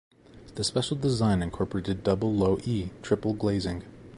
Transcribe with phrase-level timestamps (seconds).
[0.55, 3.83] The special design incorporated double low-"e" triple glazing.